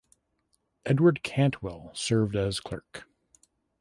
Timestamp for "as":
2.35-2.59